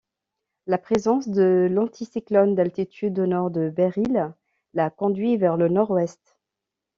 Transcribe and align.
La 0.65 0.79
présence 0.79 1.27
de 1.29 1.67
l'anticyclone 1.69 2.55
d'altitude 2.55 3.19
au 3.19 3.27
nord 3.27 3.51
de 3.51 3.69
Beryl 3.69 4.33
l'a 4.73 4.89
conduit 4.89 5.37
vers 5.37 5.57
le 5.57 5.69
nord-ouest. 5.69 6.39